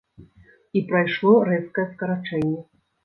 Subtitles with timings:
[0.79, 2.61] І прайшло рэзкае скарачэнне.